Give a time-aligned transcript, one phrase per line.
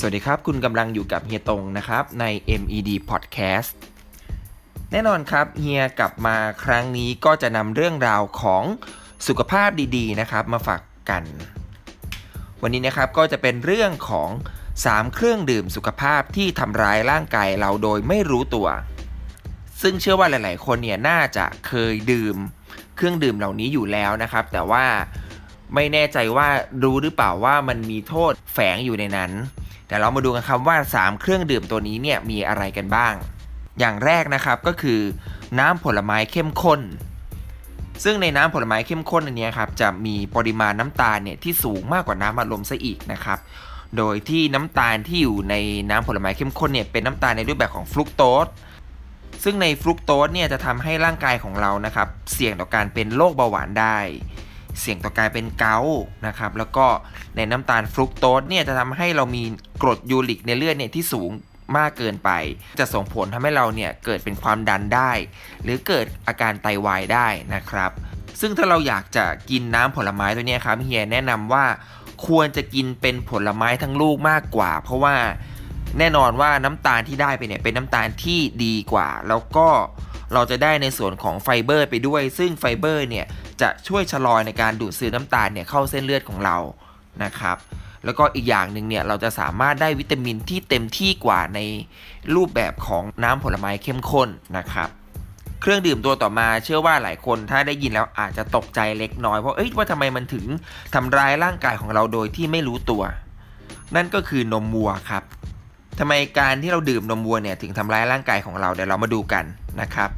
[0.00, 2.24] สวัสดีครับ คุณกำลังอยู่กับเฮียตงนะครับใน
[2.60, 3.74] MED Podcast
[4.90, 8.64] แน่นอนครับเฮียกลับมาครั้งนี้ก็จะนำเรื่องราวของ
[9.26, 11.24] สุขภาพดีๆนะครับมาฝากกัน
[12.62, 14.30] วันนี้นะครับก็จะเป็นเรื่องของ
[14.72, 18.68] 3 เครื่องดื่มสุขภาพที่ทำร้ายร่างกายเราโดยไม่รู้ตัว
[19.82, 22.36] ซึ่งเชื่อว่าหลาย ๆ คนเนี่ยน่าจะเคยดื่ม
[22.96, 24.84] เครื่องดื่มเหล่านี้อยู่แล้วนะครับ แต่ว่า
[25.74, 26.48] ไม่แน่ใจว่า
[26.82, 29.30] รู้หรือเปล่าว่ามันมีโทษแฝงอยู่ในนั้น
[29.88, 33.14] แต่เรามาดูกันครับว่า 3 เครื่องดื่มตัวนี้เนี่ยมีอะไรกันบ้าง
[33.78, 35.00] อย่างแรกนะครับก็คือ
[35.58, 36.80] น้ำผลไม้เข้มข้น
[38.04, 43.38] ซึ่งในน้ำผลไม้เข้มข้นอันนี้ครับจะมีปริมาณน้ำตาลเนี่ยที่สูงมากกว่าน้ำอัดลมซะอีกนะครับ
[43.96, 45.54] โดยที่น้ำตาลที่อยู่ใน
[45.90, 48.46] น้ำผลไม้เข้มข้นเนี่ยเป็นน้ำตาลในรูปแบบของฟรุกโตส
[49.44, 53.98] ซึ่งในฟรุกโตสเนี่ยจะทำให้ร่างกายของเรานะครับเสี่ยงต่อการเป็นโรคเบาหวานได้
[54.80, 56.86] เสี่ยงต่อการเป็นเกาต์นะครับ แล้วก็
[57.36, 59.42] ในน้ำตาลฟรุกโตสเนี่ยจะทำให้เรามี
[59.82, 61.30] กรดยูริกในเลือดเนี่ยที่สูง
[61.76, 62.30] มากเกินไป
[62.80, 65.12] จะส่งผลทำให้เราเนี่ยเกิดเป็นความดันได้
[65.62, 67.90] หรือเกิดอาการไตาวายได้นะครับ
[68.40, 71.64] ซึ่งถ้าเราอยากจะกินน้ำผลไม้ตัวนี้ครับเฮียแนะนำว่า
[72.26, 75.14] ควรจะกินเป็นผลไม้ทั้งลูกมากกว่า เพราะว่า
[75.98, 79.68] แน่นอนว่าน้ำตาลที่ได้ไปเนี่ยเป็นน้ำตาลที่ดีกว่า แล้วก็
[80.34, 83.26] เราจะได้ในส่วนของไฟเบอร์ไปด้วย ซึ่งไฟเบอร์เนี่ย
[83.60, 86.56] จะช่วยชะลอในการดูดซึมน้ำตาลเนี่ยเข้าเส้นเลือดของเรา
[87.24, 87.56] นะครับ
[88.04, 91.60] แล้วก็อีกอย่างหนึ่งเนี่ยเราจะสามารถได้วิตามินที่เต็มที่กว่าใน
[92.34, 94.88] รูปแบบของน้ำผลไม้เข้มข้นนะครับ
[95.60, 100.44] เครื่องดื่มตัวต่อมาเชื่อว่าหลายคนถ้าได้ยินแล้วอาจจะตกใจเล็กน้อยเพราะเอ้ยว่าทำไมมันถึง
[100.94, 103.02] ทำร้ายร่างกายของเราโดยที่ไม่รู้ตัว
[103.96, 105.22] นั่นก็คือนมวัวครับ
[105.98, 109.44] ทำไมการที่เราดื่มนมวัวเนี่ยถึงทำร้ายร่างกายของเราเดี๋ยวเรามาดูกัน
[109.80, 110.10] นะครับ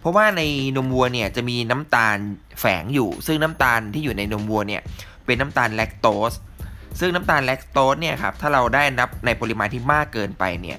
[0.00, 0.42] เพราะว่าใน
[0.76, 2.16] นมวัวเนี่ยจะมีน้ำตาล
[2.60, 4.82] แฝงอยู่ ซึ่งน้ำตาลที่อยู่ในนมวัวเนี่ย
[5.24, 6.32] เป็นน้ำตาลแลคโตส
[7.00, 10.78] ซึ่งน้ำตาลแลคโตสเนี่ยครับถ้าเราได้นับในปริมาณที่มากเกินไปเนี่ย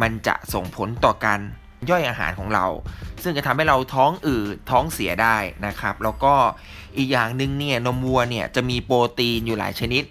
[0.00, 1.40] มันจะส่งผลต่อการ
[1.90, 2.66] ย่อยอาหารของเรา
[3.22, 6.34] ซึ่งจะทำให้เราท้องอืดท้องเสียได้นะครับ แล้วก็
[6.96, 10.02] อีกอย่างหนึ่งเนี่ยนมวัวเนี่ยจะมีโปรตีนอยู่หลายชนิด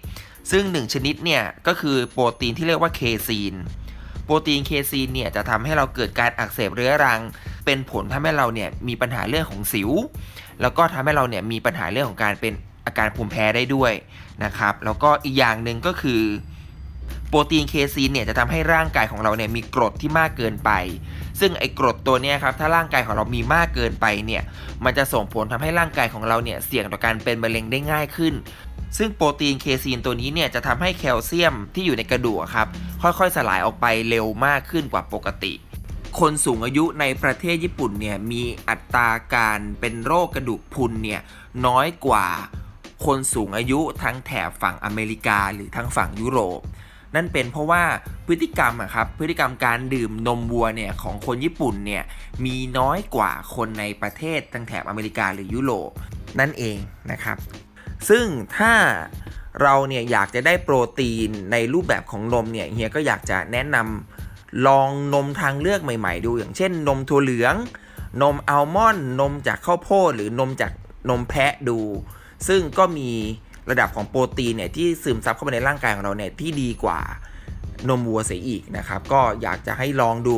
[0.50, 3.54] ซึ่ง 1 ชนิดเนี่ยก็คือโปรตีนที่เรียกว่าเคซีน
[4.24, 7.20] โปรตีนเคซีนเนี่ยจะทำให้เราเกิดการอักเสบเรื้อรัง
[7.66, 9.90] เป็นผลทำให้เราเนี่ยมีปัญหาเรื่องของสิว
[10.60, 12.52] แล้วก็ทำให้เราเนี่ยมีปัญหาเรื่องของการเป็น
[12.86, 13.92] อาการภูมิแพ้ได้ด้วย
[14.44, 16.22] นะครับ แล้วก็อีกอย่างหนึ่งก็คือ
[17.28, 20.70] โปรตีนเคซีนเนี่ยจะทำให้ร่างกายของเราเนี่ยมีกรดที่มากเกินไป
[21.40, 24.42] ซึ่งไอ้กรดตัวนี้ครับถ้าร่างกายของเรามีมากเกินไปเนี่ย
[24.84, 28.34] มันจะส่งผลทำให้ร่างกายของเราเนี่ยเสี่ยงต่อการเป็นมะเร็งได้ง่ายขึ้น
[28.98, 32.66] ซึ่งโปรตีนเคซีนตัวนี้เนี่ยจะทำให้แคลเซียมที่อยู่ในกระดูกครับ
[33.02, 35.52] ค่อยๆสลายออกไปเร็วมากขึ้นกว่าปกติ
[36.20, 41.20] คนสูงอายุในประเทศญี่ปุ่นเนี่ยมีอัตราการเป็นโรคกระดูกพุนเนี่ย
[41.66, 42.26] น้อยกว่า
[43.04, 46.60] คนสูงอายุทั้งแถบฝั่งอเมริกาหรือทั้งฝั่งยุโรป
[47.14, 47.82] นั่นเป็นเพราะว่า
[48.26, 52.02] พฤติกรรมอะครับพฤติกรรมการดื่มนมวัวเนี่ยของคนญี่ปุ่นเนี่ย
[52.44, 55.90] มีน้อยกว่าคนในประเทศทั้งแถบอเมริกาหรือยุโรป
[56.40, 56.76] นั่นเอง
[57.10, 57.36] นะครับ
[58.08, 58.26] ซึ่ง
[58.56, 58.74] ถ้า
[59.62, 64.15] เราเนี่ยอยากจะได้โปรตีนในรูปแบบของนมเนี่ยเฮียก็อยากจะแนะนำ
[64.66, 67.54] ลองนมทางเลือกใหม่ ๆ ดูอย่างเช่น นมถั่วเหลือง
[68.22, 70.72] นมอัลมอนด์นมจากข้าวโพดหรือนมจาก
[71.10, 71.78] นมแพะดู
[72.48, 73.10] ซึ่งก็มี
[73.70, 77.00] ระดับของโปรตีนเนี่ยที่ซึมซับเข้าไปในร่างกายของเราเนี่ยที่ดีกว่า
[77.88, 80.36] นมวัวเสียอีกนะครับ ก็อยากจะให้ลองดู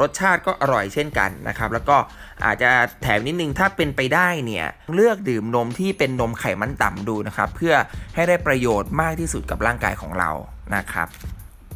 [0.00, 1.96] รสชาติก็อร่อยเช่นกันนะครับ แล้วก็
[2.44, 2.70] อาจจะ
[3.02, 7.74] แถมนิดนึงถ้าเป็นไปได้เนี่ยเลือกดื่มนมที่เป็นนมไขมันต่ำดูนะครับ เพื่อ
[8.14, 10.30] ให้ได้ประโยชน์มากที่สุดกับร่างกายของเรา
[10.76, 11.08] นะครับ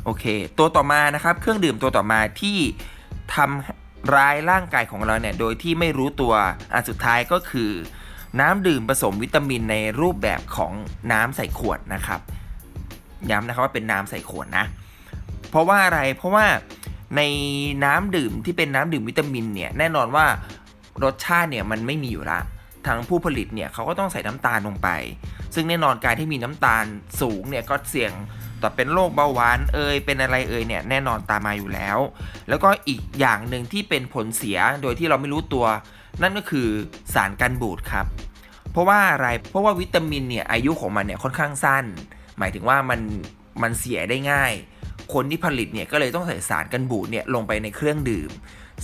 [0.08, 0.26] โอเค
[0.58, 2.58] ตัวต่อมานะครับ เครื่องดื่มตัวต่อมาที่
[3.34, 6.32] ทำร้ายร่างกายของเราเนี่ย โดยที่ไม่รู้ตัว
[6.74, 7.70] อันสุดท้ายก็คือ
[8.40, 10.72] น้ำดื่มผสมวิตามินในรูปแบบของ
[11.12, 12.20] น้ำใส่ขวดนะครับ
[13.30, 14.64] ย้ำนะครับว่าเป็นน้ำใส่ขวดนะ
[15.50, 16.46] เพราะว่าอะไร เพราะว่า
[17.16, 17.22] ใน
[17.84, 20.26] น้ำดื่มที่เป็นน้ำดื่มวิตามินเนี่ย แน่นอนว่า
[21.04, 22.40] รสชาติเนี่ยมันไม่มีอยู่ละ
[22.86, 24.88] ทางผู้ผลิตเนี่ยเขาก็ต้องใส่น้ำตาลลงไป
[25.54, 26.84] ซึ่งแน่นอนการที่มีน้ำตาล
[27.20, 28.12] สูงเนี่ยก็เสี่ยง
[28.62, 31.98] ต่เป็นโรคเบาหวานเอยเป็นอะไรเอยเนี่ยแน่นอนตามมาอยู่แล้ว
[32.48, 35.66] แล้วก็อีกอย่างหนึ่งที่เป็นผลเสียโดยที่เราไม่รู้ตัว
[36.22, 36.68] นั่นก็คือ
[37.14, 38.06] สารกันบูดครับ
[38.72, 41.84] เพราะว่าอะไรเพราะว่าวิตามินเนี่ยอายุของมันเนี่ยค่อนข้างสั้น
[42.38, 43.00] หมายถึงว่ามัน
[43.62, 44.52] มันเสียได้ง่าย
[45.14, 48.30] คนที่ผลิตเนี่ยก็เลยต้องใส่สารกันบูดเนี่ยลงไปในเครื่องดื่ม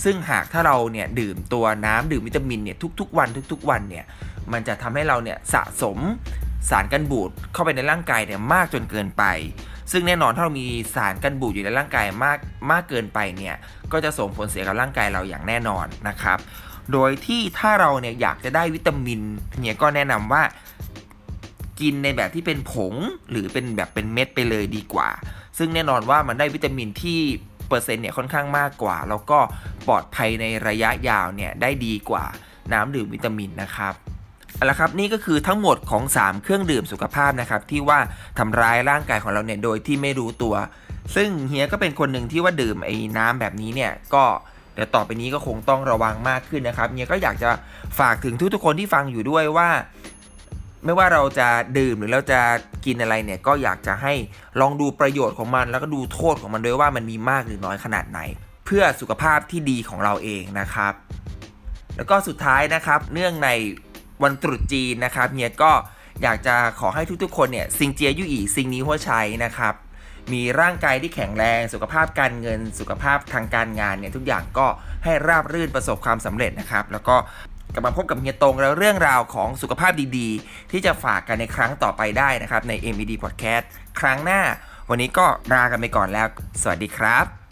[0.03, 4.05] ซึ่งหากถ้าเราเนี่ยดื่มตัวน้ำดื่มวิตามินเนี่ยทุกๆ วันทุก ๆ วันเนี่ย
[4.53, 5.97] มันจะทำให้เราเนี่ยสะสม
[6.69, 9.23] สารกันบูดเข้าไปในร่างกายเนี่ยมากจนเกินไป
[9.91, 12.39] ซึ่งแน่นอนถ้าเรามีสารกันบูดอยู่ในร่างกายมาก
[12.71, 13.55] มากเกินไปเนี่ย
[13.91, 16.37] ก็จะส่งผลเสียกับร่างกายเราอย่างแน่นอนนะครับ
[16.91, 19.19] โดยที่ถ้าเราเนี่ยอยากจะได้วิตามิน
[19.61, 20.43] เนี่ยก็แนะนำว่า
[21.79, 22.93] กินในแบบที่เป็นผง
[23.31, 25.09] หรือเป็นแบบเป็นเม็ดไปเลยดีกว่า
[25.57, 27.19] ซึ่งแน่นอนว่ามันได้วิตามินที่
[27.67, 29.39] เปอร์เซ็นต์เนี่ยค่อนข้างมากกว่า แล้วก็
[29.87, 32.25] ปลอดภัยในระยะยาวเนี่ยได้ดีกว่า
[32.73, 33.93] น้ำดื่มวิตามินนะครับ
[34.55, 37.99] เอาละครับนี่ก็คือทั้งหมดของ 3 เครื่องดื่มสุขภาพนะครับที่ว่า
[38.37, 40.55] ทำร้ายร่างกายของเราเนี่ยโดยที่ไม่รู้ตัว
[41.15, 44.23] ซึ่งเฮียก็เป็นคนหนึ่งที่ว่าดื่มไอ้น้ำแบบนี้เนี่ยก็
[44.73, 47.49] เดี๋ยวต่อไปนี้ก็คงต้องระวังมากขึ้นนะครับเฮียก็อยากจะ
[47.99, 49.69] ฝากถึงทุกๆคนที่ฟังอยู่ด้วยว่า
[50.85, 51.47] ไม่ว่าเราจะ
[51.77, 52.39] ดื่มหรือเราจะ
[52.85, 54.13] กินอะไรเนี่ยก็อยากจะให้
[54.59, 58.19] ลองดูประโยชน์ของมัน แล้วก็ดูโทษของมันด้วยว่ามันมีมากหรือน้อยขนาดไหน
[58.65, 60.93] เพื่อสุขภาพที่ดีของเราเองนะครับ
[61.97, 63.49] แล้วก็สุดท้ายนะครับเนื่องใน
[64.23, 65.71] วันตรุษจีนนะครับเฮียก็
[66.23, 69.73] อยากจะขอให้ทุกๆ คนเนี่ยซิงเจียยู่อีซิงนี้หัวชัยนะครับ
[70.33, 74.67] มีร่างกายที่แข็งแรงสุขภาพการเงิน สุขภาพทางการงานเนี่ยทุกอย่างก็
[75.03, 77.15] ให้ราบรื่นประสบความสำเร็จนะครับ แล้วก็
[77.73, 83.65] กลับมาพบกับเฮียตรงแล้วเรื่องราวของสุขภาพดีๆ ที่จะฝากกันในครั้งต่อไปได้นะครับใน MED Podcast
[83.99, 84.41] ครั้งหน้า
[84.89, 86.27] วันนี้ก็ลากันไปก่อนแล้ว
[86.61, 87.44] สวัสดีครับ